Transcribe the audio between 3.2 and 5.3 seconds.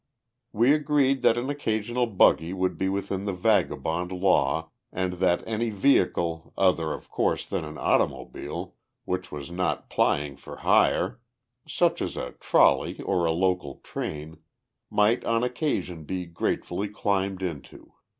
the vagabond law and